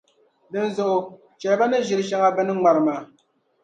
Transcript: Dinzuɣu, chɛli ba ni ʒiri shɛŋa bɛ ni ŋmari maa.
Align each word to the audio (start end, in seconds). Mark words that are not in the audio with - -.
Dinzuɣu, 0.51 0.97
chɛli 1.39 1.55
ba 1.59 1.65
ni 1.67 1.77
ʒiri 1.87 2.03
shɛŋa 2.09 2.29
bɛ 2.35 2.41
ni 2.43 2.53
ŋmari 2.57 2.81
maa. 2.87 3.01